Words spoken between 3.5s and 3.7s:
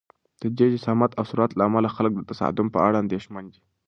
دي.